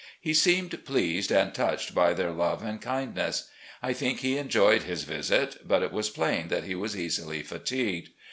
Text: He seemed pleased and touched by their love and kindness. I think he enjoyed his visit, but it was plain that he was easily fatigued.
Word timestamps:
He 0.19 0.33
seemed 0.33 0.83
pleased 0.83 1.29
and 1.31 1.53
touched 1.53 1.93
by 1.93 2.15
their 2.15 2.31
love 2.31 2.63
and 2.63 2.81
kindness. 2.81 3.51
I 3.83 3.93
think 3.93 4.21
he 4.21 4.39
enjoyed 4.39 4.81
his 4.81 5.03
visit, 5.03 5.57
but 5.63 5.83
it 5.83 5.91
was 5.91 6.09
plain 6.09 6.47
that 6.47 6.63
he 6.63 6.73
was 6.73 6.97
easily 6.97 7.43
fatigued. 7.43 8.09